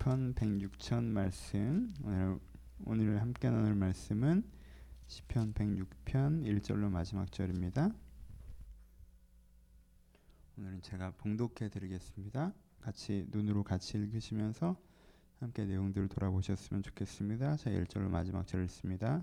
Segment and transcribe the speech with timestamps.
[0.00, 2.40] 시편 106편 말씀 오늘
[2.86, 4.42] 오늘 함께 나눌 말씀은
[5.06, 7.90] 시편 106편 1절로 마지막 절입니다.
[10.56, 12.54] 오늘은 제가 봉독해 드리겠습니다.
[12.80, 14.74] 같이 눈으로 같이 읽으시면서
[15.38, 17.56] 함께 내용들을 돌아보셨으면 좋겠습니다.
[17.56, 19.22] 자, 1절로 마지막 절을 읽습니다.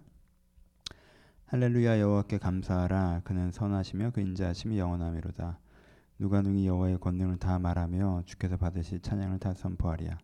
[1.47, 5.57] 할렐루야 여호와께 감사하라 그는 선하시며 그 인자하심이 영원하미로다.
[6.19, 10.19] 누가 능히 여호와의 권능을 다 말하며 주께서 받으실 찬양을 다 선포하리야.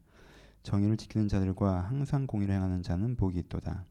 [0.64, 3.86] 정의를 지키는 자들과 항상 공의를 행하는 자는 복이 있도다.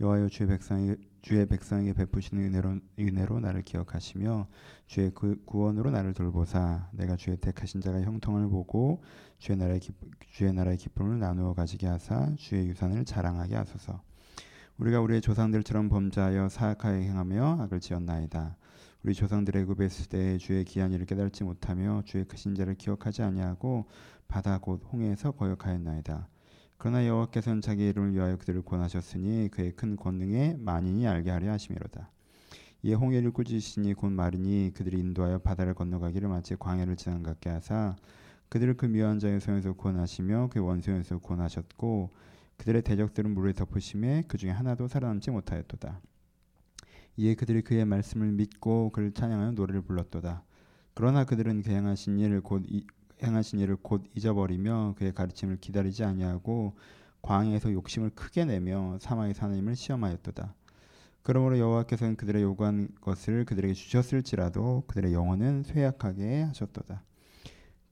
[0.00, 4.46] 여호와여 주의 백성에게 주의 백성에게 베푸시는 은혜로 은혜로 나를 기억하시며
[4.86, 9.02] 주의 그 구원으로 나를 돌보사 내가 주의 택하신 자가 형통을 보고
[9.38, 9.92] 주의 나라의 기,
[10.30, 14.02] 주의 나라의 기쁨을 나누어 가지게 하사 주의 유산을 자랑하게 하소서.
[14.76, 18.56] 우리가 우리의 조상들처럼 범죄하여 사악하게 행하며 악을 지었나이다.
[19.04, 23.84] 우리 조상들의 있을 때 주의 기한 일을 깨달지 못하며 주의 크신 자를 기억하지 아니하고
[24.28, 26.26] 바다 곧 홍해에서 거역하였나이다.
[26.78, 32.10] 그러나 여호와께서는 자기 이름을 위하여 그들을 권하셨으니 그의 큰 권능에 만인이 알게 하려 하심이로다.
[32.82, 37.96] 이에 홍해를 꾸짖으시니 곧 마르니 그들이 인도하여 바다를 건너가기를 마치 광야를 지난 같게 하사
[38.48, 42.10] 그들을 그 미워한 자의 손에서 구원하시며 그 원수에서 구원하셨고
[42.56, 46.00] 그들의 대적들은 물에 덮으심에 그 중에 하나도 살아남지 못하였도다.
[47.16, 50.42] 이에 그들이 그의 말씀을 믿고 그를 찬양하여 노래를 불렀도다.
[50.94, 52.64] 그러나 그들은 그 행하신 일을 곧
[53.22, 56.76] 행하신 일을 곧 잊어버리며 그의 가르침을 기다리지 아니하고
[57.22, 60.54] 광야에서 욕심을 크게 내며 사마의 하나님을 시험하였도다.
[61.22, 67.02] 그러므로 여호와께서는 그들의 요구한 것을 그들에게 주셨을지라도 그들의 영혼은 쇠약하게 하셨도다.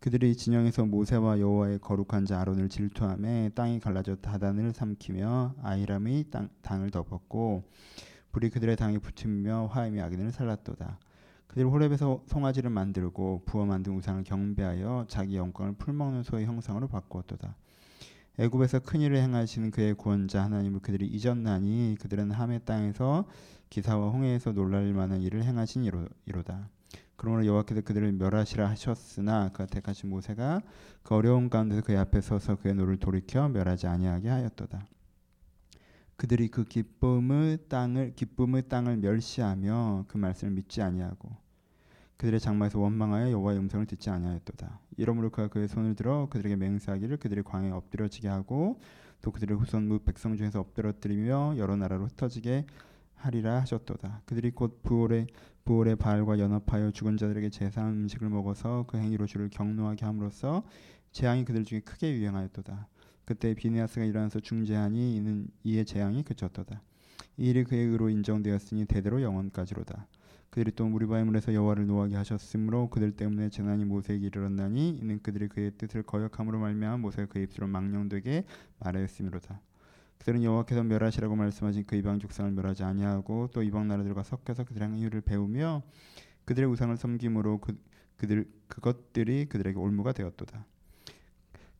[0.00, 6.90] 그들이 진영에서 모세와 여호와의 거룩한 자 아론을 질투함에 땅이 갈라져 다단을 삼키며 아이람이 땅, 당을
[6.90, 7.62] 덮었고
[8.32, 10.98] 불이 그들의 당에 붙으며 화염이 악인을 살랐도다.
[11.46, 17.54] 그들이 호렙에서 송아지를 만들고 부어 만든 우상을 경배하여 자기 영광을 풀먹는 소의 형상으로 바꾸었도다.
[18.38, 23.26] 애굽에서 큰 일을 행하시는 그의 구원자 하나님을 그들이 잊었나니 그들은 함의 땅에서
[23.68, 26.70] 기사와 홍해에서 놀랄 만한 일을 행하신 이로, 이로다.
[27.16, 30.62] 그러므로 여호와께서 그들을 멸하시라 하셨으나 그가 택하신 모세가
[31.02, 34.86] 그 어려운 가운데서 그의 앞에 서서 그의 노를 돌이켜 멸하지 아니하게 하였도다.
[36.16, 41.30] 그들이 그 기쁨의 땅을 기쁨의 땅을 멸시하며 그 말씀을 믿지 아니하고
[42.16, 44.78] 그들의 장막에서 원망하여 여호와의 음성을 듣지 아니하였도다.
[44.96, 48.78] 이러므로 그가 그의 손을 들어 그들에게 맹세하기를 그들이 광야에 엎드려지게 하고
[49.22, 52.66] 또 그들의 후손 무 백성 중에서 엎드러뜨리며 여러 나라로 흩어지게
[53.16, 54.22] 하리라 하셨도다.
[54.26, 55.26] 그들이 곧 부올의
[55.64, 60.64] 부올의 바알과 연합하여 죽은 자들에게 제사한 음식을 먹어서 그 행위로 주를 경노하게 함으로써
[61.12, 62.88] 재앙이 그들 중에 크게 유행하였도다.
[63.32, 66.82] 그때 비네아스가 일어나서 중재하니 이는 이의 재앙이 그쳤도다.
[67.38, 70.06] 이 일이 그의 의로 인정되었으니 대대로 영원까지로다.
[70.50, 75.70] 그들이 또 무리바의 물에서 여호와를 노하게 하셨으므로 그들 때문에 재난이 모세에게 이르렀나니 이는 그들이 그의
[75.78, 78.44] 뜻을 거역함으로 말미암아 모세가 그 입술을 망령되게
[78.80, 79.62] 말하였음이로다.
[80.18, 85.22] 그들은 여호와께서 멸하시라고 말씀하신 그 이방 족상을 멸하지 아니하고 또 이방 나라들과 섞여서 그들의 행위를
[85.22, 85.82] 배우며
[86.44, 87.80] 그들의 우상을 섬김으로 그,
[88.18, 90.66] 그들 그것들이 그들에게 올무가 되었도다.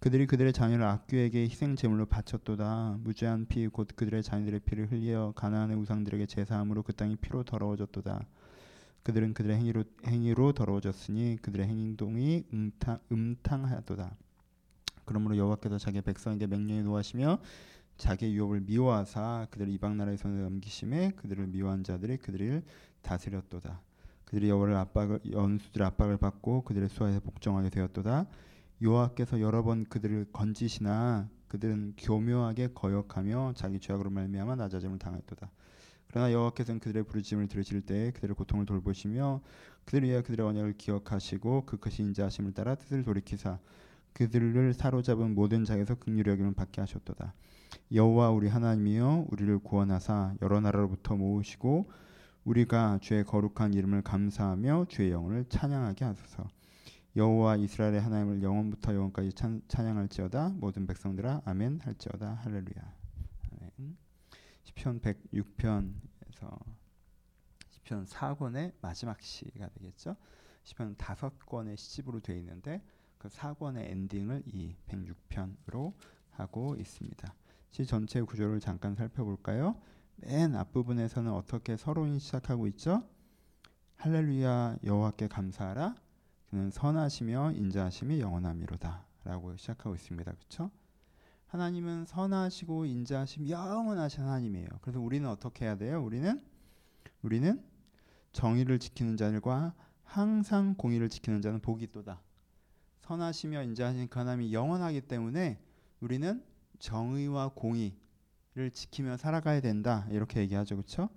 [0.03, 2.99] 그들이 그들의 자녀를 악귀에게 희생 제물로 바쳤도다.
[3.05, 8.27] 무죄한 피 곧 그들의 자녀들의 피를 흘려 가나안의 우상들에게 제사함으로 그 땅이 피로 더러워졌도다.
[9.05, 14.17] 그들은 그들의 행위로 행위로 더러워졌으니 그들의 행동이 음탕 음탕하도다.
[15.05, 17.39] 그러므로 여호와께서 자기 백성에게 명령에 노하시며
[17.97, 22.65] 자기의 유업을 미워하사 그들을 이방 나라에 손에 넘기심에 그들을 미워한 자들이 그들을
[23.03, 23.81] 다스렸도다.
[24.25, 28.27] 그들이 여호와를 압박을 연수들 압박을 받고 그들의 수하에서 복종하게 되었도다.
[28.83, 35.51] 여호와께서 여러 번 그들을 건지시나 그들은 교묘하게 거역하며 자기 죄악으로 말미암아 낮아짐을 당했도다.
[36.09, 39.41] 그러나 여호와께서는 그들의 부르짖음을 들으실 때 그들의 고통을 돌보시며
[39.85, 43.59] 그들을 위하여 그들의 언약을 기억하시고 그 크신 인자하심을 따라 뜻을 돌이키사
[44.15, 47.35] 그들을 사로잡은 모든 자에서 극률히 여김을 받게 하셨도다.
[47.93, 51.91] 여호와 우리 하나님이여 우리를 구원하사 여러 나라로부터 모으시고
[52.45, 56.49] 우리가 주의 거룩한 이름을 감사하며 주의 영혼을 찬양하게 하소서.
[57.15, 63.03] 여호와 이스라엘의 하나님을 영원부터 영원까지 찬, 찬양할지어다 모든 백성들아 아멘 할지어다 할렐루야.
[64.65, 66.59] 시편 106편에서
[67.69, 70.17] 시편 4권의 마지막 시가 되겠죠.
[70.65, 72.83] 시편 5권의 시집으로 되어 있는데
[73.19, 75.93] 그 4권의 엔딩을 이 106편으로
[76.31, 77.35] 하고 있습니다.
[77.73, 79.77] 시 전체 구조를 잠깐 살펴볼까요?
[80.17, 83.03] 맨 앞부분에서는 어떻게 서론이 시작하고 있죠?
[83.97, 85.95] 할렐루야 여호와께 감사하라
[86.53, 90.33] 그는 선하시며 인자하심이 영원함이로다라고 시작하고 있습니다.
[90.33, 90.71] 그렇죠?
[91.47, 94.69] 하나님은 선하시고 인자하심 영원하신 하나님이에요.
[94.83, 96.05] 그래서 우리는 어떻게 해야 돼요?
[96.05, 96.45] 우리는
[97.23, 97.65] 우리는
[98.33, 99.73] 정의를 지키는 자들과
[100.05, 102.21] 항상 공의를 지키는 자는 복이 있도다.
[103.01, 105.59] 선하시며 인자하신 그 하나님이 영원하기 때문에
[106.01, 106.45] 우리는
[106.79, 110.07] 정의와 공의를 지키며 살아가야 된다.
[110.11, 110.77] 이렇게 얘기하죠.
[110.77, 111.09] 그렇죠?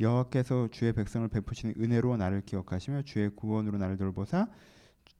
[0.00, 4.48] 여호와께서 주의 백성을 베푸시는 은혜로 나를 기억하시며 주의 구원으로 나를 돌보사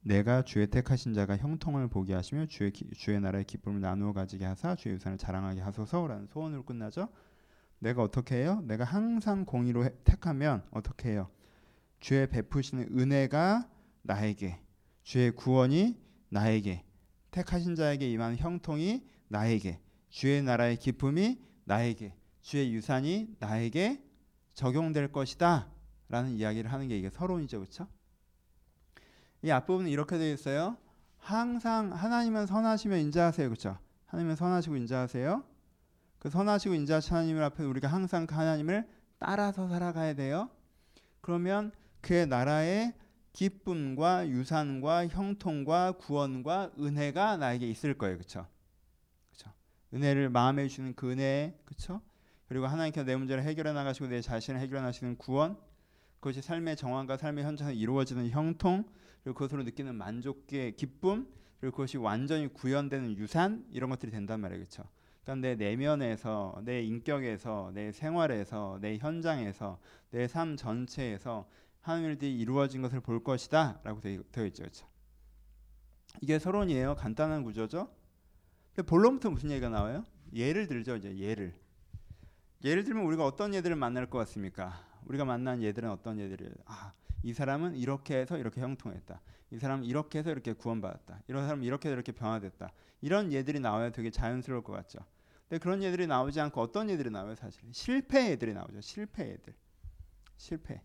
[0.01, 4.75] 내가 주의 택하신 자가 형통을 보게 하시며 주의 기, 주의 나라의 기쁨을 나누어 가지게 하사
[4.75, 7.07] 주의 유산을 자랑하게 하소서라는 소원으로 끝나죠.
[7.79, 8.61] 내가 어떻게 해요?
[8.65, 11.29] 내가 항상 공의로 해, 택하면 어떻게 해요?
[11.99, 13.69] 주의 베푸시는 은혜가
[14.01, 14.59] 나에게
[15.03, 15.97] 주의 구원이
[16.29, 16.83] 나에게
[17.31, 19.79] 택하신 자에게 임하는 형통이 나에게
[20.09, 24.01] 주의 나라의 기쁨이 나에게 주의 유산이 나에게
[24.53, 25.67] 적용될 것이다
[26.09, 27.87] 라는 이야기를 하는 게 이게 서론이죠 그렇죠?
[29.41, 30.77] 이 앞부분은 이렇게 되어 있어요
[31.17, 33.77] 항상 하나님은 선하시며 인자하세요 그렇죠?
[34.05, 35.43] 하나님은 선하시고 인자하세요
[36.19, 40.49] 그 선하시고 인자하신 하나님 앞에 우리가 항상 그 하나님을 따라서 살아가야 돼요
[41.21, 41.71] 그러면
[42.01, 42.93] 그의 나라의
[43.33, 48.47] 기쁨과 유산과 형통과 구원과 은혜가 나에게 있을 거예요 그렇죠?
[49.31, 49.51] 그렇죠?
[49.93, 52.01] 은혜를 마음에 주는 그 은혜 그렇죠?
[52.53, 55.57] 그리고 하나님께서 내 문제를 해결해 나가시고 내 자신을 해결해 나시는 구원
[56.19, 58.83] 그것이 삶의 정황과 삶의 현장에서 이루어지는 형통
[59.23, 61.27] 그리고 그것으로 느끼는 만족의 기쁨
[61.59, 64.59] 그리고 그것이 완전히 구현되는 유산 이런 것들이 된단 말이에요.
[64.59, 64.83] 그렇죠
[65.23, 69.79] 그러니까 내 내면에서 내 인격에서 내 생활에서 내 현장에서
[70.11, 71.49] 내 삶 전체에서
[71.87, 74.61] 일이 이루어진 것을 볼 것이다라고 되어 있죠.
[74.61, 74.85] 그렇죠
[76.21, 76.93] 이게 서론이에요.
[76.97, 77.89] 간단한 구조죠?
[78.85, 80.03] 본론부터 무슨 얘기가 나와요?
[80.35, 81.62] 예를 들죠 이제 예를
[82.63, 84.85] 예를 들면 우리가 어떤 예들을 만날 것 같습니까?
[85.05, 86.53] 우리가 만난 예들은 어떤 예들이에요?
[86.65, 89.21] 아, 이 사람은 이렇게 해서 이렇게 형통했다.
[89.51, 91.23] 이 사람은 이렇게 해서 이렇게 구원받았다.
[91.27, 92.71] 이런 사람은 이렇게 해서 이렇게 변화됐다.
[93.01, 94.99] 이런 예들이 나와야 되게 자연스러울 것 같죠.
[95.49, 97.61] 근데 그런 예들이 나오지 않고 어떤 예들이 나와요, 사실?
[97.73, 98.79] 실패 예들이 나오죠.
[98.79, 99.53] 실패 예들.
[100.37, 100.81] 실패.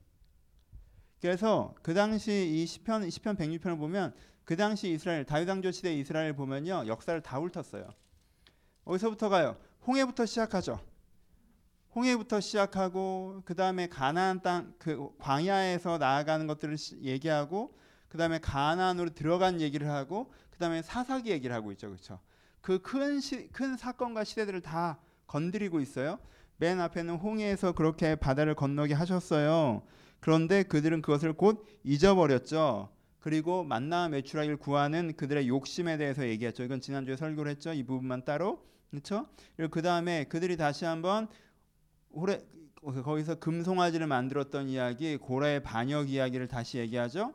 [1.20, 4.14] 그래서 그 당시 이 시편 시편 106편을 보면
[4.44, 6.84] 그 당시 이스라엘 다윗 왕조 시대 이스라엘 보면요.
[6.86, 7.88] 역사를 다 훑었어요.
[8.84, 9.56] 어디서부터 가요?
[9.86, 10.80] 홍해부터 시작하죠.
[11.98, 17.74] 홍해부터 시작하고 그 다음에 가나안 땅 그 광야에서 나아가는 것들을 얘기하고
[18.08, 22.20] 그 다음에 가나안으로 들어간 얘기를 하고 그 다음에 사사기 얘기를 하고 있죠, 그렇죠?
[22.60, 23.20] 그 큰
[23.52, 26.18] 큰 사건과 시대들을 다 건드리고 있어요.
[26.58, 29.82] 맨 앞에는 홍해에서 그렇게 바다를 건너게 하셨어요.
[30.20, 32.90] 그런데 그들은 그것을 곧 잊어버렸죠.
[33.18, 36.62] 그리고 만나 매출하기를 구하는 그들의 욕심에 대해서 얘기했죠.
[36.62, 37.72] 이건 지난주에 설교를 했죠.
[37.72, 38.64] 이 부분만 따로.
[38.90, 39.26] 그렇죠?
[39.56, 41.28] 그리고 그 다음에 그들이 다시 한번
[42.14, 42.44] 호레
[42.82, 47.34] 거기서 금송아지를 만들었던 이야기, 고라의 반역 이야기를 다시 얘기하죠.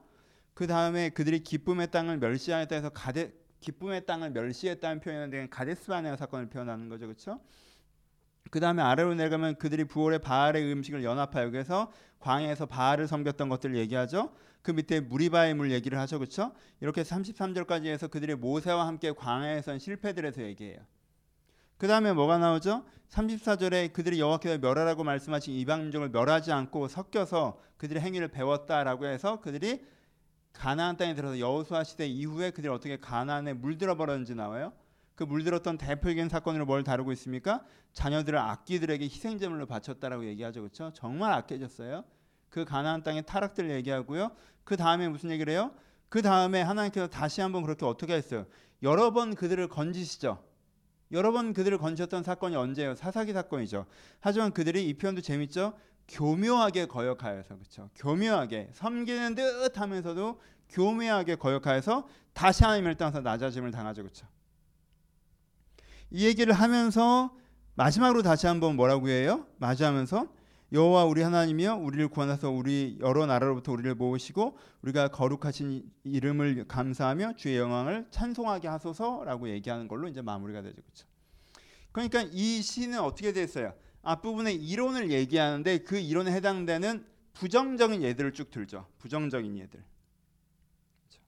[0.54, 6.50] 그 다음에 그들이 기쁨의 땅을 멸시하였다 해서 가데 기쁨의 땅을 멸시했다는 표현은 가데스 바네아 사건을
[6.50, 7.40] 표현하는 거죠, 그렇죠?
[8.52, 14.34] 그 다음에 아래로 내려가면 그들이 부월의 바알의 음식을 연합하여 그래서 광야에서 바알을 섬겼던 것들을 얘기하죠.
[14.62, 16.54] 그 밑에 무리바의 물 얘기를 하죠, 그렇죠?
[16.80, 20.80] 이렇게 33절까지 해서 그들이 모세와 함께 광야에선 실패들에서 얘기해요.
[21.84, 22.86] 그 다음에 뭐가 나오죠?
[23.10, 29.84] 34절에 그들이 여호와께서 멸하라고 말씀하신 이방 민족을 멸하지 않고 섞여서 그들의 행위를 배웠다라고 해서 그들이
[30.54, 34.72] 가나안 땅에 들어서 여호수아 시대 이후에 그들이 어떻게 가나안에 물들어 버렸는지 나와요.
[35.16, 37.66] 그 물들었던 대표적인 사건으로 뭘 다루고 있습니까?
[37.92, 40.62] 자녀들을 악기들에게 희생 제물로 바쳤다라고 얘기하죠.
[40.62, 40.94] 그렇죠?
[40.94, 42.06] 정말 악해졌어요.
[42.50, 44.32] 그 가나안 땅의 타락들을 얘기하고요.
[44.64, 45.74] 그 다음에 무슨 얘기를 해요?
[46.08, 48.46] 그 다음에 하나님께서 다시 한번 그렇게 어떻게 했어요?
[48.84, 50.53] 여러 번 그들을 건지시죠.
[51.13, 52.96] 여러 번 그들을 건졌던 사건이 언제예요?
[52.96, 53.86] 사사기 사건이죠.
[54.20, 55.74] 하지만 그들이 이 표현도 재밌죠.
[56.08, 57.89] 교묘하게 거역하여서 그렇죠.
[57.96, 64.01] 교묘하게 섬기는 듯 하면서도 교묘하게 거역하여서 다시 하나님을 떠나서 낮아짐을 당하죠.
[64.01, 64.27] 그렇죠.
[66.10, 67.34] 이 얘기를 하면서
[67.75, 69.46] 마지막으로 다시 한번 뭐라고 해요?
[69.58, 70.27] 맞이하면서
[70.74, 77.58] 여호와 우리 하나님이여 우리를 구원하서 우리 여러 나라로부터 우리를 모으시고 우리가 거룩하신 이름을 감사하며 주의
[77.58, 80.82] 영광을 찬송하게 하소서라고 얘기하는 걸로 이제 마무리가 되죠.
[80.82, 81.06] 그렇죠?
[81.92, 83.74] 그러니까 이 시는 어떻게 됐어요?
[84.01, 88.88] 앞부분에 이론을 얘기하는데 그 이론에 해당되는 부정적인 예들을 쭉 들죠.
[88.98, 89.84] 부정적인 예들.
[91.03, 91.22] 그렇죠?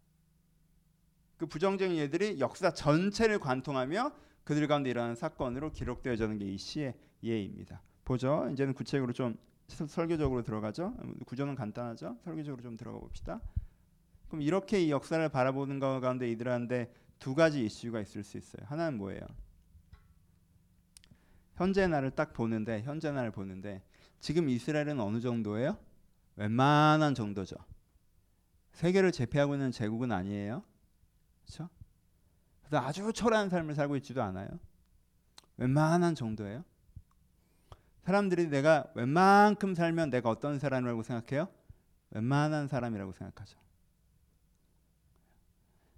[1.38, 4.12] 그 부정적인 예들이 역사 전체를 관통하며
[4.44, 7.84] 그들 가운데 일어나는 사건으로 기록되어지는 게 이 시의 예입니다.
[8.06, 8.48] 보죠.
[8.54, 9.36] 이제는 구체적으로 좀
[9.68, 10.96] 설교적으로 들어가죠.
[11.26, 12.18] 구조는 간단하죠.
[12.24, 13.42] 설교적으로 좀 들어가 봅시다.
[14.28, 18.66] 그럼 이렇게 이 역사를 바라보는 것 가운데 이들한테 두 가지 이슈가 있을 수 있어요.
[18.68, 19.22] 하나는 뭐예요?
[21.56, 23.82] 현재 나를 딱 보는데 현재 나를 보는데
[24.20, 25.78] 지금 이스라엘은 어느 정도예요?
[26.36, 27.56] 웬만한 정도죠.
[28.74, 30.64] 세계를 제패하고 있는 제국은 아니에요.
[31.46, 31.70] 그렇죠?
[32.72, 34.48] 아주 초라한 삶을 살고 있지도 않아요.
[35.58, 36.66] 웬만한 정도예요.
[38.06, 41.48] 사람들이 내가 웬만큼 살면 내가 어떤 사람이라고 생각해요?
[42.12, 43.58] 웬만한 사람이라고 생각하죠.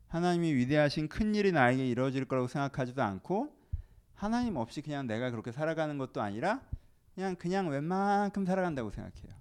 [0.08, 3.54] 하나님이 위대하신 큰 일이 나에게 이루어질 거라고 생각하지도 않고
[4.16, 6.62] 하나님 없이 그냥 내가 그렇게 살아가는 것도 아니라
[7.14, 9.36] 그냥 그냥 웬만큼 살아간다고 생각해요.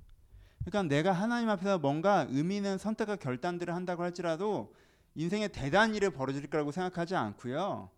[0.64, 4.74] 그러니까 내가 하나님 앞에서 뭔가 의미 있는 선택과 결단들을 한다고 할지라도
[5.14, 7.90] 인생에 대단한 일이 벌어질 거라고 생각하지 않고요.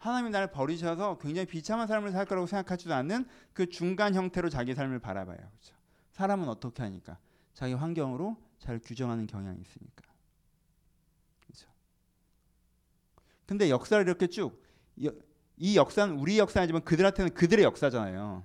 [0.00, 4.98] 하나님이 나를 버리셔서 굉장히 비참한 삶을 살 거라고 생각하지도 않는 그 중간 형태로 자기 삶을
[4.98, 5.36] 바라봐요.
[5.36, 5.76] 그렇죠?
[6.12, 7.18] 사람은 어떻게 하니까
[7.54, 10.02] 자기 환경으로 잘 규정하는 경향이 있으니까.
[11.40, 11.68] 그렇죠?
[13.46, 14.60] 근데 역사를 이렇게 쭉
[15.60, 18.42] 이 역사는 우리 역사 아니지만 그들한테는 그들의 역사잖아요.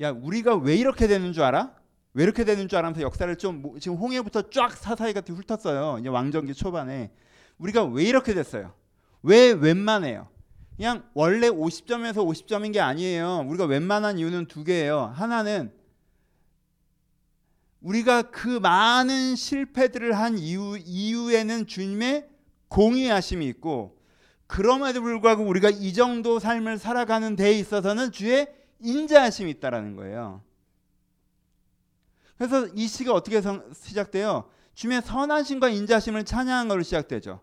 [0.00, 1.74] 야, 우리가 왜 이렇게 되는 줄 알아?
[2.12, 5.98] 왜 이렇게 되는 줄 알면서 역사를 좀 지금 홍해부터 쫙 사사이 같이 훑었어요.
[5.98, 7.10] 이제 왕정기 초반에
[7.56, 8.74] 우리가 왜 이렇게 됐어요?
[9.22, 10.28] 왜 웬만해요?
[10.76, 13.44] 그냥 원래 50점에서 50점인 게 아니에요.
[13.46, 15.12] 우리가 웬만한 이유는 두 개예요.
[15.14, 15.72] 하나는
[17.80, 22.28] 우리가 그 많은 실패들을 한 이유 이후에는 주님의
[22.68, 23.98] 공의하심이 있고
[24.46, 28.46] 그럼에도 불구하고 우리가 이 정도 삶을 살아가는 데 있어서는 주의
[28.80, 30.42] 인자하심이 있다라는 거예요.
[32.36, 33.40] 그래서 이 시가 어떻게
[33.72, 34.50] 시작돼요?
[34.74, 37.40] 주님의 선하심과 인자심을 찬양한 걸로 시작되죠.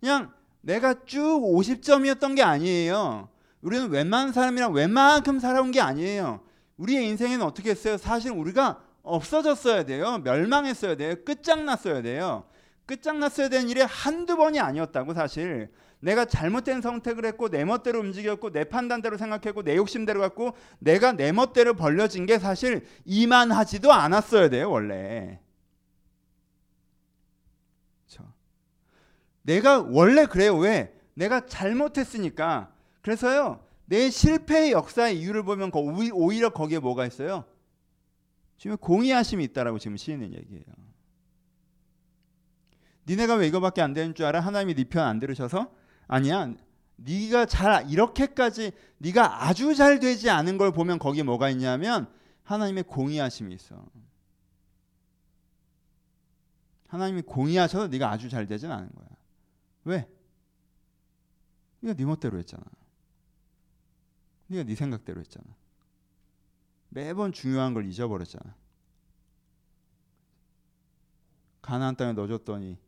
[0.00, 3.28] 그냥 내가 쭉 50점이었던 게 아니에요.
[3.60, 6.40] 우리는 웬만한 사람이랑 웬만큼 살아온 게 아니에요.
[6.76, 7.96] 우리의 인생에는 어떻게 했어요?
[7.96, 10.18] 사실 우리가 없어졌어야 돼요.
[10.18, 11.14] 멸망했어야 돼요.
[11.24, 12.44] 끝장났어야 돼요.
[12.86, 15.70] 끝장났어야 되는 일이 한두 번이 아니었다고 사실.
[16.00, 21.32] 내가 잘못된 선택을 했고 내 멋대로 움직였고 내 판단대로 생각했고 내 욕심대로 갔고 내가 내
[21.32, 25.40] 멋대로 벌려진 게 사실 이만하지도 않았어야 돼요 원래.
[28.06, 28.32] 그렇죠.
[29.48, 30.94] 내가 원래 그래요 왜?
[31.14, 32.70] 내가 잘못했으니까.
[33.00, 37.44] 그래서요 내 실패의 역사의 이유를 보면 오히려 거기에 뭐가 있어요?
[38.58, 40.64] 지금 공의하심이 있다라고 지금 시인은 얘기해요.
[43.06, 44.40] 니네가 왜 이거밖에 안 되는 줄 알아?
[44.40, 45.72] 하나님이 네 편 안 들으셔서
[46.06, 46.52] 아니야.
[46.96, 52.06] 네가 잘 이렇게까지 네가 아주 잘 되지 않은 걸 보면 거기에 뭐가 있냐면
[52.42, 53.82] 하나님의 공의하심이 있어.
[56.88, 59.08] 하나님이 공의하셔서 네가 아주 잘 되진 않은 거야.
[59.84, 60.08] 왜?
[61.80, 62.64] 네가 네 멋대로 했잖아.
[64.48, 65.46] 네가 네 생각대로 했잖아.
[66.90, 68.54] 매번 중요한 걸 잊어버렸잖아.
[71.62, 72.78] 가나안 땅에 넣어줬더니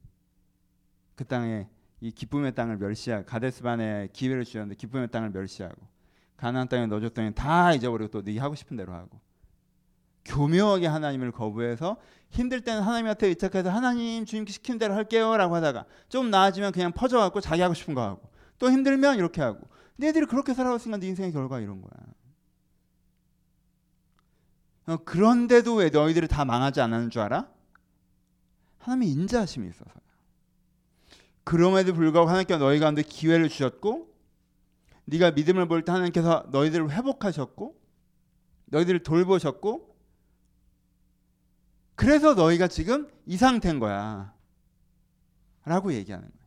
[1.15, 1.69] 그 땅에
[2.01, 5.77] 이 기쁨의 땅을 멸시하고 가데스 반에 기회를 주셨는데 기쁨의 땅을 멸시하고
[6.39, 9.21] 가나안 땅에 넣어줬더니 다 잊어버리고 또 네 하고 싶은 대로 하고
[10.25, 11.97] 교묘하게 하나님을 거부해서
[12.31, 17.63] 힘들 때는 하나님한테 의탁해서 하나님 주님 시키는 대로 할게요라고 하다가 좀 나아지면 그냥 퍼져갖고 자기
[17.63, 18.23] 하고 싶은 거 하고
[18.59, 21.91] 또 힘들면 이렇게 하고 너희들이 그렇게 살아왔으니까 네 인생의 결과 이런 거야.
[24.87, 27.49] 어, 그런데도 왜 너희들이 다 망하지 않았는 줄 알아?
[28.79, 29.91] 하나님의 인자하심이 있어서.
[31.45, 34.09] 그럼에도 불구하고 하나님께서 너희 가운데 기회를 주셨고
[35.07, 37.77] 네가 믿음을 볼 때 하나님께서 너희들을 회복하셨고
[38.67, 39.90] 너희들을 돌보셨고
[42.01, 44.33] 그래서 너희가 지금 이 상태인 거야.
[45.67, 46.41] 라고 얘기하는 거예요.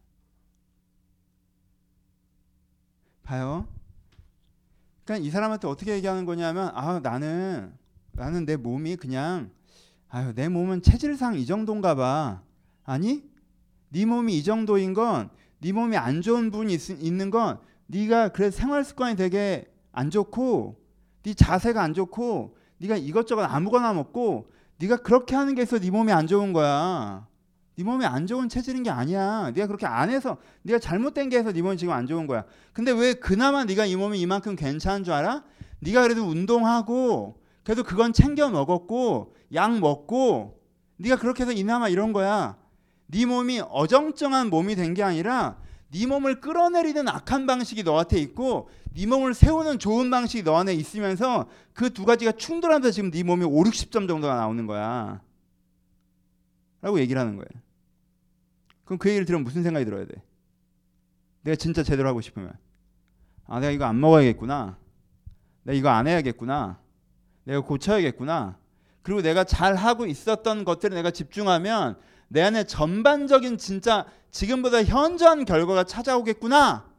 [3.21, 3.67] 봐요.
[5.05, 7.71] 그러니까 이 사람한테 어떻게 얘기하는 거냐면 아 나는
[8.13, 9.51] 나는 내 몸이 그냥
[10.09, 12.41] 아유 내 몸은 체질상 이 정도인가 봐.
[12.83, 13.23] 아니
[13.89, 15.29] 네 몸이 이 정도인 건
[15.59, 20.81] 네 몸이 안 좋은 부분이 있, 있는 건 네가 그래서 생활 습관이 되게 안 좋고
[21.21, 24.51] 네 자세가 안 좋고 네가 이것저것 아무거나 먹고
[24.83, 27.25] 네가 그렇게 하는 게 있어 네 몸이 안 좋은 거야.
[27.75, 29.51] 네 몸이 안 좋은 체질인 게 아니야.
[29.55, 32.43] 네가 그렇게 안 해서 네가 잘못된 게 해서 네 몸이 지금 안 좋은 거야.
[32.73, 35.43] 근데 왜 그나마 네가 이 몸이 이만큼 괜찮은 줄 알아?
[35.79, 40.59] 네가 그래도 운동하고 그래도 그건 챙겨 먹었고 약 먹고
[40.97, 42.57] 네가 그렇게 해서 이나마 이런 거야.
[43.07, 45.57] 네 몸이 어정쩡한 몸이 된 게 아니라
[45.93, 51.47] 네 몸을 끌어내리는 악한 방식이 너한테 있고 네 몸을 세우는 좋은 방식이 너 안에 있으면서
[51.73, 55.21] 그 두 가지가 충돌하면서 지금 네 몸이 5, 60점 정도가 나오는 거야.
[56.81, 57.47] 라고 얘기를 하는 거예요.
[58.85, 60.13] 그럼 그 얘기를 들으면 무슨 생각이 들어야 돼?
[61.43, 62.53] 내가 진짜 제대로 하고 싶으면
[63.45, 64.77] 아 내가 이거 안 먹어야겠구나.
[65.63, 66.79] 내가 이거 안 해야겠구나.
[67.43, 68.57] 내가 고쳐야겠구나.
[69.03, 71.99] 그리고 내가 잘 하고 있었던 것들을 내가 집중하면
[72.33, 76.91] 내 안에 전반적인 진짜 지금보다 현저한 결과가 찾아오겠구나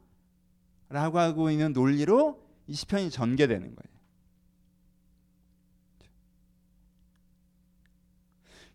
[0.88, 3.94] 라고 하고 있는 논리로 이 시편이 전개되는 거예요.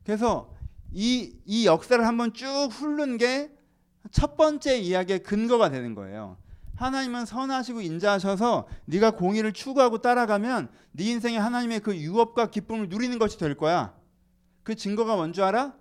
[0.04, 0.54] 그래서
[0.92, 3.60] 이, 이 역사를 한번 쭉 훑는 게
[4.12, 6.38] 첫 번째 이야기의 근거가 되는 거예요.
[6.76, 13.38] 하나님은 선하시고 인자하셔서 네가 공의를 추구하고 따라가면 네 인생에 하나님의 그 유업과 기쁨을 누리는 것이
[13.38, 13.94] 될 거야.
[14.64, 15.74] 그 증거가 뭔 줄 알아?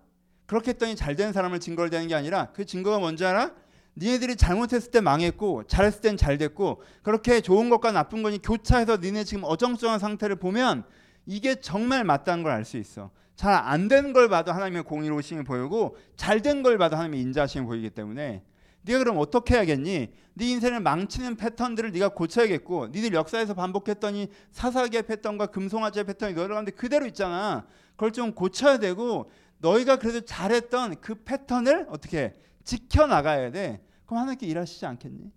[0.49, 3.53] 그렇게 했더니 잘 된 사람을 증거를 대는 게 아니라 그 증거가 뭔지 알아?
[3.97, 9.25] 니네들이 잘못했을 때 망했고 잘했을 땐 잘 됐고 그렇게 좋은 것과 나쁜 거니 교차해서 니네
[9.25, 10.85] 지금 어정쩡한 상태를 보면
[11.27, 13.11] 이게 정말 맞다는 걸 알 수 있어.
[13.37, 17.91] 잘 안 되는 걸 봐도 하나님의 공의로우심이 보이고 잘 된 걸 봐도 하나님의 인자심이 보이기
[17.91, 18.43] 때문에
[18.83, 20.09] 네가 그럼 어떻게 해야겠니?
[20.35, 26.71] 네 인생을 망치는 패턴들을 네가 고쳐야겠고 니들 역사에서 반복했더니 사사기의 패턴과 금송아지의 패턴이 너희 가운데
[26.71, 27.67] 그대로 있잖아.
[27.97, 29.29] 그걸 좀 고쳐야 되고
[29.59, 33.85] 너희가 그래도 잘했던 그 패턴을 어떻게 지켜 나가야 돼.
[34.07, 35.33] 그럼 하나님께 일하시지 않겠니?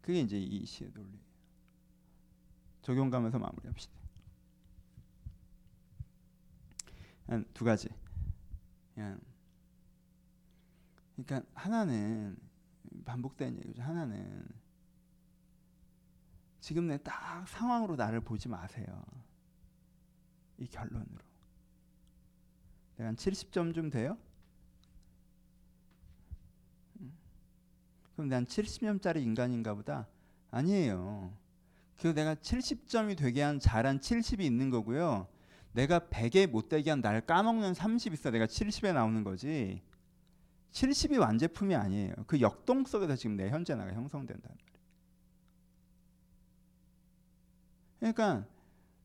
[0.00, 1.18] 그게 이제 이 시의 논리.
[2.82, 3.92] 적용감에서 마무리합시다.
[7.52, 7.88] 두 가지.
[11.16, 12.38] 그러니까 하나는
[13.04, 13.82] 반복되는 얘기죠.
[13.82, 14.46] 하나는
[16.60, 19.04] 지금 내 딱 상황으로 나를 보지 마세요.
[20.58, 21.18] 이 결론으로.
[22.96, 24.18] 내가 한 70점 좀 돼요?
[27.00, 27.12] 음.
[28.14, 30.06] 그럼 내가 한 70점짜리 인간인가 보다?
[30.50, 31.32] 아니에요.
[31.98, 35.28] 그 내가 70점이 되게 한 잘한 70이 있는 거고요.
[35.72, 38.30] 내가 100에 못 되게 한 날 까먹는 30 있어.
[38.30, 39.82] 내가 70에 나오는 거지.
[40.72, 42.14] 70이 완제품이 아니에요.
[42.26, 44.78] 그 역동 속에서 지금 내 현재 나가 형성된다는 말이에요.
[47.98, 48.46] 그러니까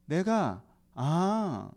[0.05, 0.63] 내가
[0.95, 1.69] 아,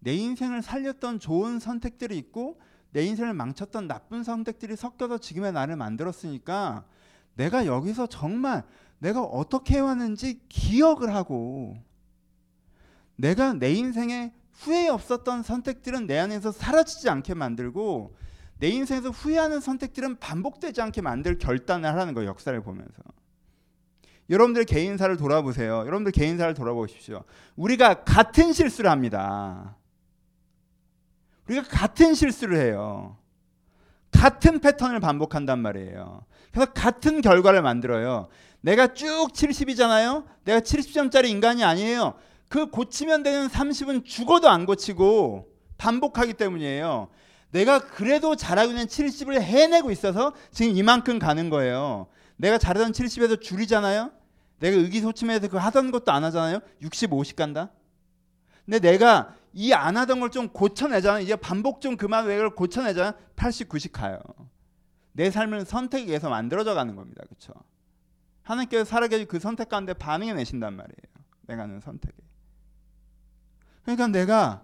[0.00, 6.84] 내 인생을 살렸던 좋은 선택들이 있고 내 인생을 망쳤던 나쁜 선택들이 섞여서 지금의 나를 만들었으니까
[7.34, 8.64] 내가 여기서 정말
[8.98, 11.76] 내가 어떻게 해왔는지 기억을 하고
[13.16, 18.16] 내가 내 인생에 후회 없었던 선택들은 내 안에서 사라지지 않게 만들고
[18.58, 22.30] 내 인생에서 후회하는 선택들은 반복되지 않게 만들 결단을 하라는 거예요.
[22.30, 23.02] 역사를 보면서.
[24.28, 25.80] 여러분들 개인사를 돌아보세요.
[25.80, 27.24] 여러분들 개인사를 돌아보십시오.
[27.54, 29.76] 우리가 같은 실수를 합니다.
[31.48, 33.16] 우리가 같은 실수를 해요.
[34.10, 36.24] 같은 패턴을 반복한단 말이에요.
[36.50, 38.28] 그래서 같은 결과를 만들어요.
[38.60, 40.24] 내가 쭉 70이잖아요.
[40.44, 42.14] 내가 70점짜리 인간이 아니에요.
[42.48, 45.48] 그 고치면 되는 30은 죽어도 안 고치고
[45.78, 47.08] 반복하기 때문이에요.
[47.50, 52.06] 내가 그래도 잘하고 있는 70을 해내고 있어서 지금 이만큼 가는 거예요.
[52.36, 54.12] 내가 잘하던 70에서 줄이잖아요.
[54.58, 56.60] 내가 의기소침해서 그 하던 것도 안 하잖아요.
[56.82, 57.70] 60, 50 간다.
[58.64, 61.20] 근데 내가 이 안 하던 걸 좀 고쳐내잖아.
[61.20, 63.14] 이제 반복 좀 그만 외를 고쳐내잖아.
[63.36, 64.20] 80, 90 가요.
[65.12, 67.22] 내 삶은 선택에 의해서 만들어져 가는 겁니다.
[67.26, 67.52] 그렇죠?
[68.42, 71.24] 하나님께서 살아계신 그 선택 가운데 반응해 내신단 말이에요.
[71.42, 72.14] 내가 하는 선택에.
[73.82, 74.62] 그러니까 내가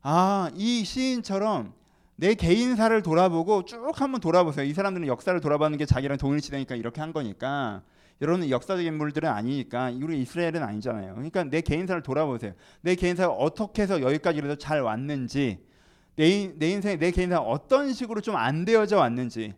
[0.00, 1.74] 아, 이 시인처럼
[2.22, 4.64] 내 개인사를 돌아보고 쭉 한번 돌아보세요.
[4.64, 7.82] 이 사람들은 역사를 돌아보는 게 자기랑 동일시되니까 이렇게 한 거니까.
[8.20, 11.14] 여러분은 역사적인 인물들은 아니니까 우리 이스라엘은 아니잖아요.
[11.14, 12.54] 그러니까 내 개인사를 돌아보세요.
[12.80, 15.66] 내 개인사가 어떻게 해서 여기까지 그래도 잘 왔는지
[16.14, 19.54] 내, 내 인생에 내 개인사가 어떤 식으로 좀 안 되어져 왔는지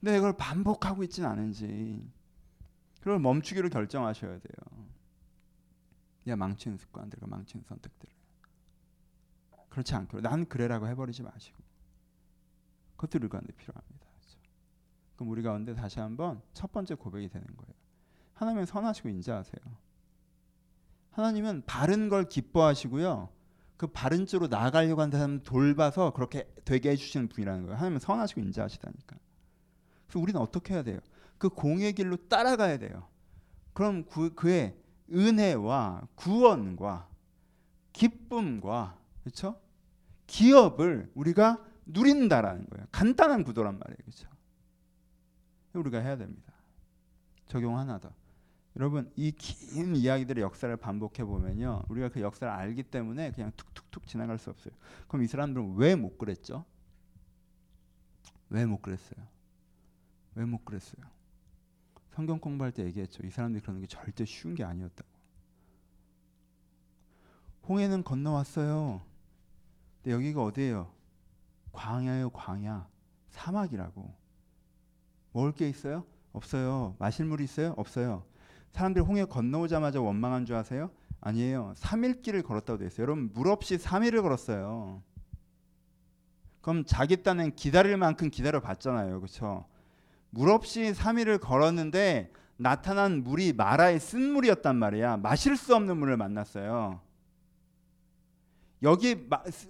[0.00, 2.04] 근데 이걸 반복하고 있진 않은지
[2.98, 4.88] 그걸 멈추기로 결정하셔야 돼요.
[6.24, 8.08] 내가 망치는 습관들과 망치는 선택들
[9.68, 11.67] 그렇지 않기로 난 그래라고 해버리지 마시고
[13.02, 14.06] 우리 가운데 필요합니다.
[14.16, 14.38] 그렇죠?
[15.16, 17.74] 그럼 우리 가운데 다시 한번 첫 번째 고백이 되는 거예요.
[18.34, 19.76] 하나님은 선하시고 인자하세요.
[21.10, 23.28] 하나님은 바른 걸 기뻐하시고요.
[23.76, 27.76] 그 바른 쪽으로 나아가려고 하는 사람 돌봐서 그렇게 되게 해주시는 분이라는 거예요.
[27.76, 29.16] 하나님은 선하시고 인자하시다니까.
[30.06, 30.98] 그래서 우리는 어떻게 해야 돼요?
[31.38, 33.08] 그 공의 길로 따라가야 돼요.
[33.72, 34.76] 그럼 그, 그의
[35.12, 37.08] 은혜와 구원과
[37.92, 39.60] 기쁨과 그렇죠?
[40.26, 42.86] 기업을 우리가 누린다라는 거예요.
[42.92, 43.96] 간단한 구도란 말이에요.
[44.04, 44.28] 그렇죠?
[45.74, 46.52] 우리가 해야 됩니다.
[47.46, 48.12] 적용 하나 더.
[48.76, 54.38] 여러분 이 긴 이야기들의 역사를 반복해 보면요, 우리가 그 역사를 알기 때문에 그냥 툭툭툭 지나갈
[54.38, 54.74] 수 없어요.
[55.08, 56.64] 그럼 이 사람들은 왜 못 그랬죠?
[58.50, 59.26] 왜 못 그랬어요?
[60.34, 61.04] 왜 못 그랬어요?
[62.14, 63.26] 성경 공부할 때 얘기했죠.
[63.26, 65.08] 이 사람들이 그러는 게 절대 쉬운 게 아니었다고.
[67.68, 69.02] 홍해는 건너왔어요.
[70.02, 70.90] 근데 여기가 어디예요?
[71.78, 72.88] 광야요, 광야.
[73.30, 74.12] 사막이라고.
[75.32, 76.04] 먹을 게 있어요?
[76.32, 76.96] 없어요.
[76.98, 77.72] 마실 물이 있어요?
[77.76, 78.24] 없어요.
[78.72, 80.90] 사람들이 홍해 건너오자마자 원망한 줄 아세요?
[81.20, 81.74] 아니에요.
[81.76, 83.04] 3일 길을 걸었다고 되어 있어요.
[83.04, 85.02] 여러분 물 없이 3일을 걸었어요.
[86.62, 89.20] 그럼 자기 딴엔 기다릴 만큼 기다려 봤잖아요.
[89.20, 89.64] 그렇죠?
[90.30, 95.18] 물 없이 3일을 걸었는데 나타난 물이 마라의 쓴 물이었단 말이야.
[95.18, 97.00] 마실 수 없는 물을 만났어요.
[98.82, 99.28] 여기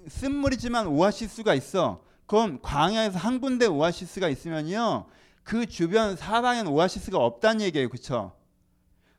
[0.09, 2.03] 쓴물이지만 오아시스가 있어.
[2.27, 5.07] 그럼 광야에서 한 군데 오아시스가 있으면요.
[5.43, 7.89] 그 주변 사방엔 오아시스가 없다는 얘기예요.
[7.89, 8.37] 그렇죠?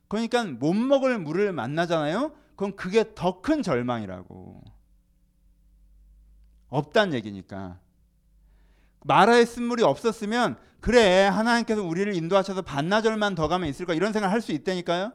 [0.06, 2.32] 그러니까 못 먹을 물을 만나잖아요.
[2.54, 4.62] 그럼 그게 더 큰 절망이라고.
[6.68, 7.80] 없단 얘기니까.
[9.04, 14.40] 마라의 쓴물이 없었으면 그래 하나님께서 우리를 인도하셔서 반나절만 더 가면 있을 까 이런 생각을 할
[14.40, 15.12] 수 있다니까요.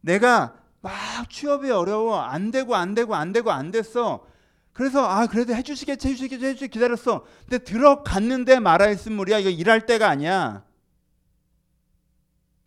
[0.00, 4.26] 내가 막 취업이 어려워 안 되고 안 되고 안 되고 안 됐어.
[4.72, 7.24] 그래서 아 그래도 해주시겠지 해주시겠지 해주시 기다렸어.
[7.48, 10.64] 근데 들어갔는데 마라의 쓴물이야 이거 일할 때가 아니야.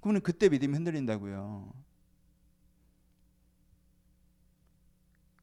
[0.01, 1.71] 그러면 그때 믿음이 흔들린다고요.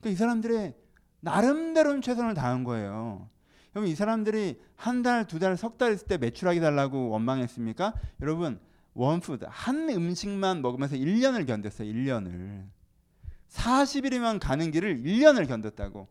[0.00, 0.74] 그러니까 이 사람들의
[1.20, 3.28] 나름대로는 최선을 다한 거예요.
[3.72, 7.94] 그럼 이 사람들이 한 달, 두 달, 석 달 있을 때 매출하게 달라고 원망했습니까?
[8.22, 8.60] 여러분,
[8.98, 11.92] 원푸드 한 음식만 먹으면서 1년을 견뎠어요.
[11.94, 12.64] 1년을.
[13.48, 16.08] 40일이면 가는 길을 1년을 견뎠다고.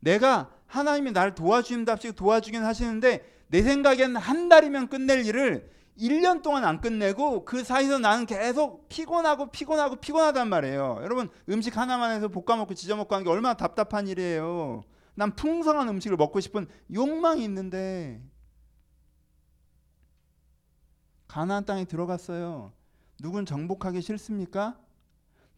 [0.00, 6.80] 내가 하나님이 나를 도와주님답시 도와주긴 하시는데 내 생각엔 한 달이면 끝낼 일을 1년 동안 안
[6.80, 10.98] 끝내고 그 사이에서 나는 계속 피곤하고 피곤하고 피곤하단 말이에요.
[11.02, 14.82] 여러분 음식 하나만 해서 볶아 먹고 지져 먹고 하는 게 얼마나 답답한 일이에요.
[15.14, 18.20] 난 풍성한 음식을 먹고 싶은 욕망이 있는데
[21.34, 22.70] 가나안 땅에 들어갔어요.
[23.20, 24.76] 누군 정복하기 싫습니까?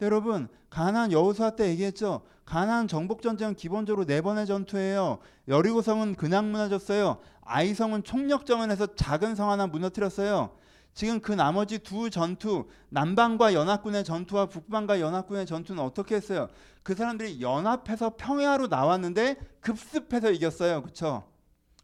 [0.00, 2.22] 여러분 가나안 여호수아 때 얘기했죠.
[2.46, 5.18] 가나안 정복 전쟁은 기본적으로 네 번의 전투예요.
[5.48, 7.18] 여리고성은 그냥 무너졌어요.
[7.42, 10.56] 아이성은 총력전을 해서 작은 성 하나 무너뜨렸어요.
[10.94, 16.48] 지금 그 나머지 두 전투 남방과 연합군의 전투와 북방과 연합군의 전투는 어떻게 했어요?
[16.82, 20.80] 그 사람들이 연합해서 평야로 나왔는데 급습해서 이겼어요.
[20.80, 21.24] 그렇죠?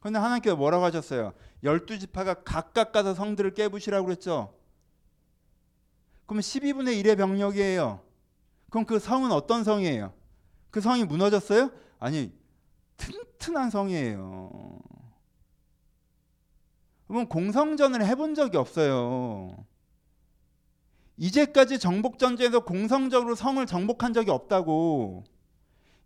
[0.00, 1.34] 그런데 하나님께서 뭐라고 하셨어요?
[1.62, 4.54] 열두 지파가 각각 가서 성들을 깨부시라고 그랬죠.
[6.26, 8.02] 그럼 12분의 1의 병력이에요.
[8.70, 10.12] 그럼 그 성은 어떤 성이에요?
[10.70, 11.70] 그 성이 무너졌어요?
[11.98, 12.32] 아니,
[12.96, 14.80] 튼튼한 성이에요.
[17.06, 19.66] 그러면 공성전을 해본 적이 없어요.
[21.18, 25.24] 이제까지 정복 전쟁에서 공성적으로 성을 정복한 적이 없다고.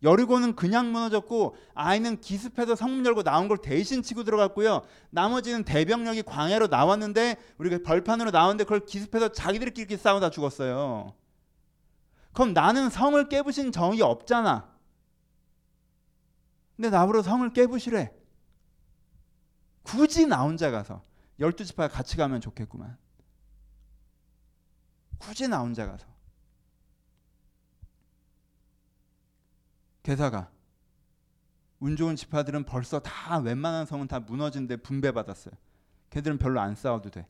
[0.07, 4.83] 여리고는 그냥 무너졌고 아이는 기습해서 성문 열고 나온 걸 대신 치고 들어갔고요.
[5.11, 11.13] 나머지는 대병력이 광야로 나왔는데 우리가 벌판으로 나왔는데 그걸 기습해서 자기들끼리 싸우다 죽었어요.
[12.33, 14.73] 그럼 나는 성을 깨부신 정이 없잖아.
[16.77, 18.13] 근데 나보러 성을 깨부시래.
[19.83, 21.03] 굳이 나 혼자 가서
[21.41, 22.97] 열두 지파 같이 가면 좋겠구만.
[25.19, 26.07] 굳이 나 혼자 가서.
[30.07, 30.53] 게다가
[31.81, 35.53] 운 좋은 지파들은 벌써 다 웬만한 성은 다 무너진 데 분배받았어요.
[36.11, 37.27] 걔들은 별로 안 싸워도 돼.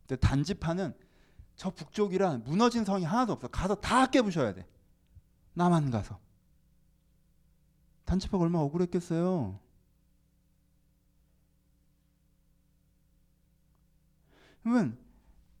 [0.00, 0.92] 근데 단지파는
[1.54, 3.46] 저 북쪽이라 무너진 성이 하나도 없어.
[3.46, 4.66] 가서 다 깨부셔야 돼.
[5.54, 6.18] 나만 가서.
[8.06, 9.60] 단지파가 얼마나 억울했겠어요.
[14.64, 14.98] 그러면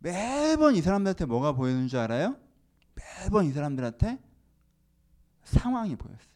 [0.00, 2.36] 매번 이 사람들한테 뭐가 보이는 줄 알아요?
[2.96, 4.31] 매번 이 사람들한테
[5.42, 6.32] 상황이 보였어요.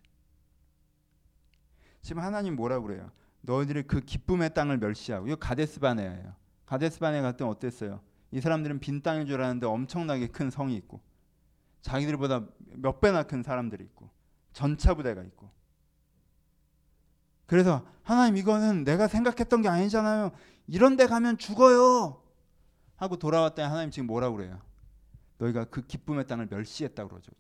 [2.02, 3.10] 지금 하나님 뭐라 그래요?
[3.40, 6.34] 너희들이 그 기쁨의 땅을 멸시하고 이거 가데스 바네예요.
[6.66, 8.00] 가데스 바네 갔더니 어땠어요?
[8.32, 11.00] 이 사람들은 빈 땅인 줄 알았는데 엄청나게 큰 성이 있고
[11.82, 14.10] 자기들보다 몇 배나 큰 사람들이 있고
[14.52, 15.50] 전차 부대가 있고
[17.46, 20.32] 그래서 하나님 이거는 내가 생각했던 게 아니잖아요.
[20.66, 22.20] 이런 데 가면 죽어요.
[22.96, 24.60] 하고 돌아왔더니 하나님 지금 뭐라 그래요?
[25.38, 27.32] 너희가 그 기쁨의 땅을 멸시했다고 그러죠.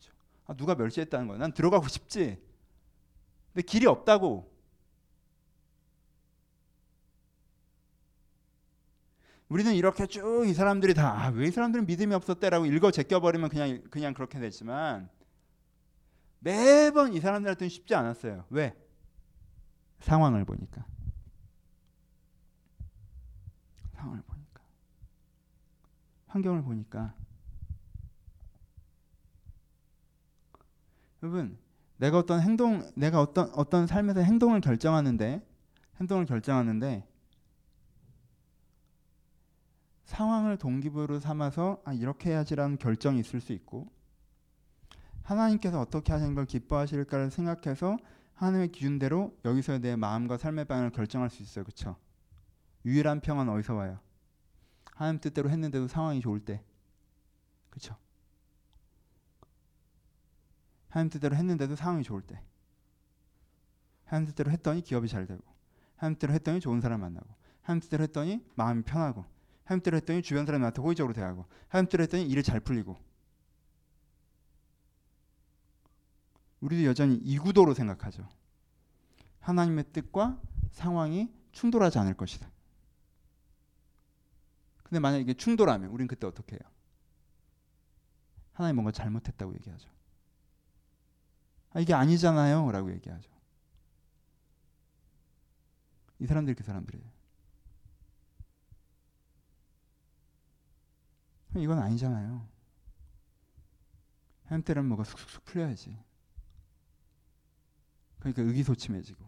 [0.46, 1.38] 아, 누가 멸시했다는 거야?
[1.38, 2.38] 난 들어가고 싶지.
[3.52, 4.54] 근데 길이 없다고.
[9.48, 13.82] 우리는 이렇게 쭉 이 사람들이 다 왜이 아, 사람들은 믿음이 없었대라고 읽어 제껴 버리면 그냥
[13.90, 15.08] 그냥 그렇게 되지만
[16.40, 18.44] 매번 이 사람들한테는 쉽지 않았어요.
[18.50, 18.76] 왜?
[20.00, 20.84] 상황을 보니까.
[23.94, 24.60] 상황을 보니까.
[26.28, 27.14] 환경을 보니까.
[31.26, 31.58] 여러분,
[31.96, 35.44] 내가 어떤 행동, 내가 어떤 어떤 삶에서 행동을 결정하는데
[35.98, 37.04] 행동을 결정하는데
[40.04, 43.90] 상황을 동기부여로 삼아서 아, 이렇게 해야지라는 결정이 있을 수 있고
[45.24, 47.96] 하나님께서 어떻게 하시는 걸 기뻐하실까를 생각해서
[48.34, 51.64] 하나님의 기준대로 여기서 내 마음과 삶의 방향을 결정할 수 있어요.
[51.64, 51.96] 그렇죠?
[52.84, 53.98] 유일한 평화는 어디서 와요?
[54.94, 56.62] 하나님 뜻대로 했는데도 상황이 좋을 때.
[57.70, 57.96] 그렇죠?
[60.96, 62.40] 하나님 뜻대로 했는데도 상황이 좋을 때.
[64.06, 65.42] 하나님 뜻대로 했더니 기업이 잘 되고
[65.96, 67.26] 하나님 뜻대로 했더니 좋은 사람 만나고
[67.60, 69.26] 하나님 뜻대로 했더니 마음이 편하고
[69.64, 72.96] 하나님 뜻대로 했더니 주변 사람한테 호의적으로 대하고 하나님 뜻대로 했더니 일이 잘 풀리고
[76.60, 78.26] 우리도 여전히 이 구도로 생각하죠.
[79.40, 82.50] 하나님의 뜻과 상황이 충돌하지 않을 것이다.
[84.82, 86.62] 근데 만약 이게 충돌하면 우리는 그때 어떻게 해요?
[88.54, 89.95] 하나님 뭔가 잘못했다고 얘기하죠.
[91.76, 92.72] 아, 이게 아니잖아요.
[92.72, 93.30] 라고 얘기하죠.
[96.18, 97.06] 이 사람들이 그 사람들이에요.
[101.56, 102.48] 이건 아니잖아요.
[104.64, 105.98] 때는 뭐가 쑥쑥 풀려야지.
[108.20, 109.22] 그러니까 의기소침해지고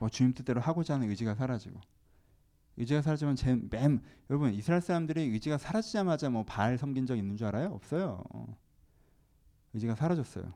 [0.00, 1.80] 뭐 주님 뜻대로 하고자 하는 의지가 사라지고
[2.76, 7.72] 의지가 사라지면 제맨 여러분 이스라엘 사람들이 의지가 사라지자마자 뭐 바알 섬긴 적 있는 줄 알아요?
[7.72, 8.22] 없어요.
[9.72, 10.52] 의지가 사라졌어요.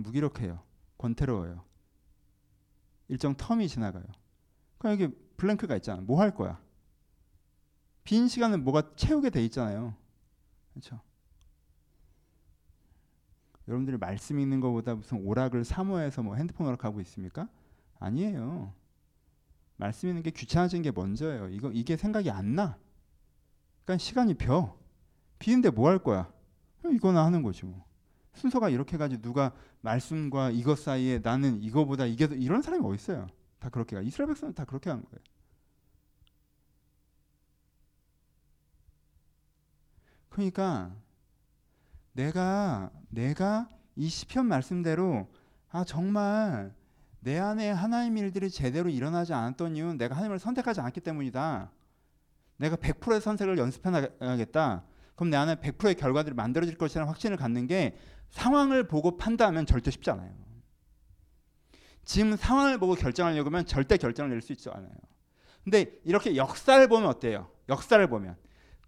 [0.00, 0.60] 무기력해요.
[0.98, 1.64] 권태로워요.
[3.08, 4.04] 일정 텀이 지나가요.
[4.78, 6.00] 그럼 여기 블랭크가 있잖아.
[6.00, 6.60] 뭐 할 거야?
[8.04, 9.94] 빈 시간은 뭐가 채우게 돼 있잖아요.
[10.72, 11.00] 그렇죠?
[13.68, 17.48] 여러분들이 말씀 읽는 것보다 무슨 오락을 사모해서 뭐 핸드폰 오락하고 있습니까?
[18.00, 18.72] 아니에요.
[19.76, 21.48] 말씀 읽는 게 귀찮아진 게 먼저예요.
[21.50, 22.76] 이거 이게 생각이 안 나.
[23.84, 24.76] 그러니까 시간이 벼.
[25.38, 26.32] 비는데 뭐 할 거야?
[26.92, 27.84] 이거나 하는 거지 뭐.
[28.34, 33.28] 순서가 이렇게 가지고 누가 말씀과 이것 사이에 나는 이거보다 이게 이런 사람이 어디 있어요?
[33.58, 34.02] 다 그렇게 가.
[34.02, 35.20] 이스라엘 백성은 다 그렇게 하는 거예요.
[40.30, 40.94] 그러니까
[42.12, 45.28] 내가 내가 이 시편 말씀대로
[45.70, 46.74] 아 정말
[47.20, 51.70] 내 안에 하나님 일들이 제대로 일어나지 않았던 이유는 내가 하나님을 선택하지 않기 때문이다.
[52.56, 54.84] 내가 100%의 선택을 연습해 나가겠다.
[55.14, 57.96] 그럼 내 안에 100%의 결과들이 만들어질 것이라는 확신을 갖는 게
[58.32, 60.30] 상황을 보고 판단하면 절대 쉽지 않아요.
[62.04, 64.90] 지금 상황을 보고 결정하려고 하면 절대 결정을 낼 수 있지 않아요.
[65.62, 67.48] 근데 이렇게 역사를 보면 어때요?
[67.68, 68.36] 역사를 보면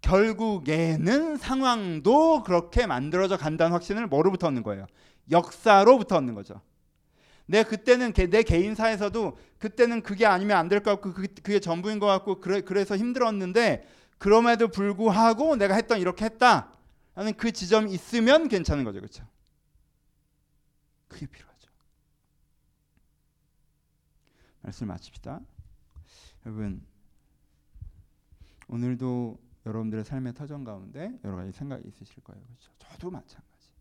[0.01, 4.85] 결국에는 상황도 그렇게 만들어져 간다는 확신을 뭐로부터 얻는 거예요?
[5.31, 6.61] 역사로부터 얻는 거죠.
[7.47, 12.41] 내 그때는 내 개인사에서도 그때는 그게 아니면 안 될 것 같고 그게 전부인 것 같고
[12.41, 16.71] 그래, 그래서 힘들었는데 그럼에도 불구하고 내가 했던 이렇게 했다
[17.13, 18.99] 하는 그 지점이 있으면 괜찮은 거죠.
[18.99, 19.23] 그렇죠?
[21.15, 21.71] 그게 필요하죠.
[24.61, 25.39] 말씀 마칩시다.
[26.45, 26.85] 여러분
[28.67, 32.43] 오늘도 여러분들의 삶의 터전 가운데 여러 가지 생각이 있으실 거예요.
[32.43, 32.71] 그렇죠?
[32.79, 33.71] 저도 마찬가지.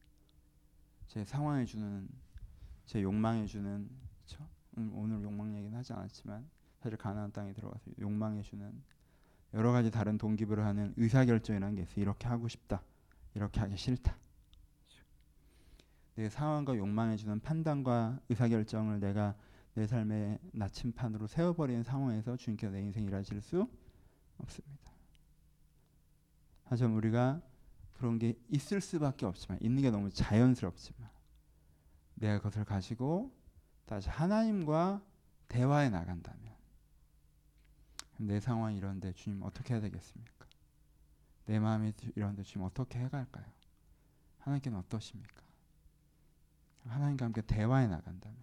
[1.09, 2.09] 제 상황에 주는
[2.87, 3.91] 제 욕망에 주는
[4.25, 4.49] 그렇죠?
[4.77, 6.49] 오늘 욕망 얘기는 하지 않았지만
[6.83, 8.81] 사실 가나안 땅에 들어가서 욕망해 주는
[9.55, 12.01] 여러 가지 다른 동기부를 하는 의사 결정이라는 게 있어.
[12.01, 12.81] 이렇게 하고 싶다.
[13.35, 14.17] 이렇게 하기 싫다.
[16.15, 19.35] 내 상황과 욕망해 주는 판단과 의사 결정을 내가
[19.75, 23.69] 내 삶의 나침판으로 세워버리는 상황에서 주님께서 내 인생 일하실 수
[24.39, 24.93] 없습니다.
[26.65, 27.43] 하지만 우리가
[27.95, 31.09] 그런 게 있을 수밖에 없지만 있는 게 너무 자연스럽지만
[32.15, 33.33] 내가 그것을 가지고
[33.87, 35.03] 다시 하나님과
[35.49, 36.55] 대화해 나간다면
[38.19, 40.47] 내 상황이 이런데 주님 어떻게 해야 되겠습니까?
[41.47, 43.45] 내 마음이 이런데 주님 어떻게 해갈까요?
[44.39, 45.44] 하나님께는 어떠십니까?
[46.85, 48.37] 하나님과 함께 대화해 나간다면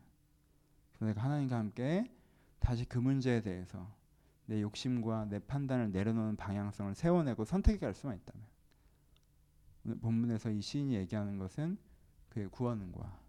[0.99, 2.12] 내가 하나님과 함께
[2.60, 3.91] 다시 그 문제에 대해서
[4.45, 8.45] 내 욕심과 내 판단을 내려놓는 방향성을 세워내고 선택해 갈 수만 있다면
[9.86, 11.77] 오늘 본문에서 이 시인이 얘기하는 것은
[12.30, 13.19] 그의 구원과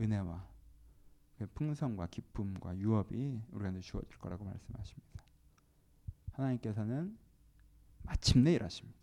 [0.00, 0.46] 은혜와
[1.36, 5.24] 그의 풍성과 기쁨과 유업이 우리한테 주어질 거라고 말씀하십니다.
[6.32, 7.18] 하나님께서는
[8.02, 8.98] 마침내 일하십니다.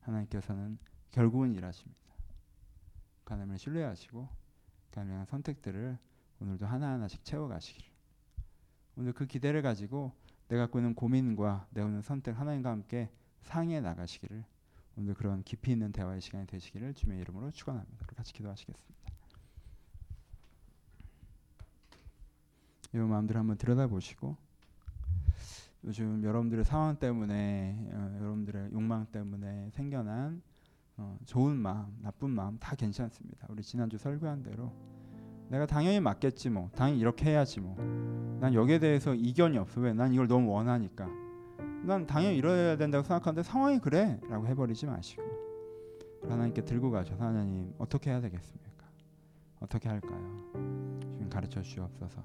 [0.00, 0.78] 하나님께서는
[1.10, 2.09] 결국은 일하십니다.
[3.30, 4.28] 하나님을 신뢰하시고
[4.92, 5.98] 가능한 선택들을
[6.40, 7.88] 오늘도 하나하나씩 채워가시기를
[8.96, 10.12] 오늘 그 기대를 가지고
[10.48, 13.08] 내가 있는 고민과 내가 있는 선택 하나님과 함께
[13.42, 14.44] 상의해 나가시기를
[14.96, 18.06] 오늘 그런 깊이 있는 대화의 시간이 되시기를 주님의 이름으로 축원합니다.
[18.06, 19.00] 같이 기도하시겠습니다.
[22.94, 24.36] 여러분 마음대로 한번 들여다보시고
[25.84, 30.42] 요즘 여러분들의 상황 때문에 어, 여러분들의 욕망 때문에 생겨난
[31.00, 33.46] 어, 좋은 마음, 나쁜 마음 다 괜찮습니다.
[33.48, 34.70] 우리 지난주 설교한 대로
[35.48, 36.70] 내가 당연히 맞겠지 뭐.
[36.76, 37.74] 당연히 이렇게 해야지 뭐.
[38.38, 39.80] 난 여기에 대해서 이견이 없어.
[39.80, 39.94] 왜?
[39.94, 41.08] 난 이걸 너무 원하니까.
[41.84, 45.22] 난 당연히 이래야 된다고 생각하는데 상황이 그래라고 해버리지 마시고
[46.28, 48.84] 하나님께 들고 가셔서 하나님 어떻게 해야 되겠습니까?
[49.60, 50.50] 어떻게 할까요?
[51.00, 52.22] 주님 가르쳐 주옵소서.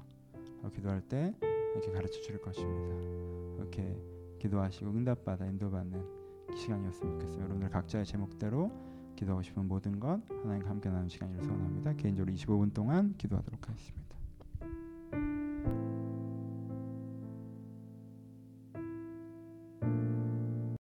[0.74, 1.34] 기도할 때
[1.74, 3.56] 이렇게 가르쳐 줄 것입니다.
[3.58, 3.98] 이렇게
[4.40, 6.25] 기도하시고 응답받아 인도받는
[6.56, 7.40] 시간이었으면 좋겠어요.
[7.42, 8.72] 여러분들 각자의 제목대로
[9.16, 11.94] 기도하고 싶은 모든 것 하나님과 함께 나누는 시간을 소원합니다.
[11.94, 14.05] 개인적으로 25분 동안 기도하도록 하겠습니다.